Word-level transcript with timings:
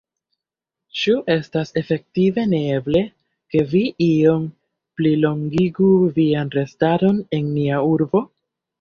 Ĉu 1.01 1.13
estas 1.33 1.71
efektive 1.81 2.45
neeble, 2.55 3.03
ke 3.55 3.63
vi 3.75 3.83
iom 4.09 4.49
plilongigu 5.03 5.95
vian 6.21 6.55
restadon 6.61 7.25
en 7.41 7.57
nia 7.63 7.89
urbo? 7.97 8.29